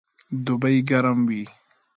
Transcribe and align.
دوبئ 0.45 0.77
ګرم 0.89 1.17
وي 1.27 1.41